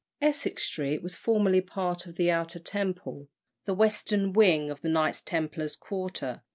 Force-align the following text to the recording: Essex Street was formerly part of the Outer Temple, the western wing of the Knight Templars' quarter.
Essex 0.19 0.63
Street 0.63 1.03
was 1.03 1.15
formerly 1.15 1.61
part 1.61 2.07
of 2.07 2.15
the 2.15 2.31
Outer 2.31 2.57
Temple, 2.57 3.27
the 3.65 3.75
western 3.75 4.33
wing 4.33 4.71
of 4.71 4.81
the 4.81 4.89
Knight 4.89 5.21
Templars' 5.27 5.75
quarter. 5.75 6.41